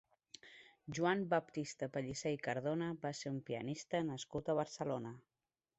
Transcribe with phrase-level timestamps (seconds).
[0.99, 5.19] Joan Baptista Pellicer i Cardona va ser un pianista nascut a Barcelona.